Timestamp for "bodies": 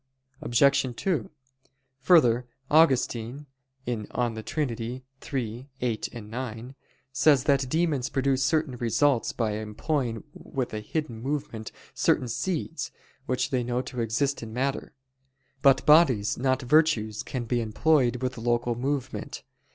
15.85-16.35